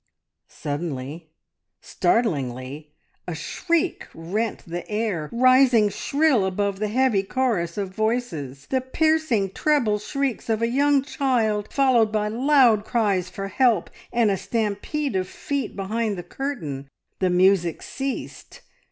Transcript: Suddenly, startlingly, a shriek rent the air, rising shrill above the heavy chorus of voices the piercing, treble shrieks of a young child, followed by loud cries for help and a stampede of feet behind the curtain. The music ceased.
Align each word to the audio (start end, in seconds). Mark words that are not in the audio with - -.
Suddenly, 0.47 1.29
startlingly, 1.79 2.91
a 3.27 3.35
shriek 3.35 4.07
rent 4.15 4.63
the 4.65 4.89
air, 4.89 5.29
rising 5.31 5.89
shrill 5.89 6.43
above 6.43 6.79
the 6.79 6.87
heavy 6.87 7.21
chorus 7.21 7.77
of 7.77 7.89
voices 7.93 8.65
the 8.71 8.81
piercing, 8.81 9.51
treble 9.51 9.99
shrieks 9.99 10.49
of 10.49 10.63
a 10.63 10.67
young 10.67 11.03
child, 11.03 11.71
followed 11.71 12.11
by 12.11 12.29
loud 12.29 12.83
cries 12.83 13.29
for 13.29 13.47
help 13.49 13.91
and 14.11 14.31
a 14.31 14.37
stampede 14.37 15.15
of 15.15 15.27
feet 15.27 15.75
behind 15.75 16.17
the 16.17 16.23
curtain. 16.23 16.87
The 17.19 17.29
music 17.29 17.83
ceased. 17.83 18.61